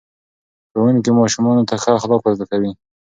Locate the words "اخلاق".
1.97-2.21